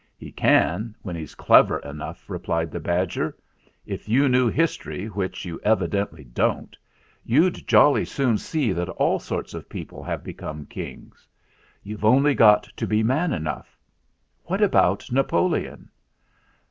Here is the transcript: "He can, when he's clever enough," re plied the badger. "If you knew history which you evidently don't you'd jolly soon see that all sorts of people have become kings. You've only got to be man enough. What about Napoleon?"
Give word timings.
"He 0.17 0.31
can, 0.31 0.95
when 1.03 1.15
he's 1.15 1.35
clever 1.35 1.77
enough," 1.77 2.27
re 2.27 2.39
plied 2.39 2.71
the 2.71 2.79
badger. 2.79 3.37
"If 3.85 4.09
you 4.09 4.27
knew 4.27 4.49
history 4.49 5.05
which 5.05 5.45
you 5.45 5.59
evidently 5.63 6.23
don't 6.23 6.75
you'd 7.23 7.67
jolly 7.67 8.03
soon 8.05 8.39
see 8.39 8.71
that 8.71 8.89
all 8.89 9.19
sorts 9.19 9.53
of 9.53 9.69
people 9.69 10.01
have 10.01 10.23
become 10.23 10.65
kings. 10.65 11.27
You've 11.83 12.03
only 12.03 12.33
got 12.33 12.63
to 12.77 12.87
be 12.87 13.03
man 13.03 13.31
enough. 13.31 13.77
What 14.45 14.63
about 14.63 15.05
Napoleon?" 15.11 15.91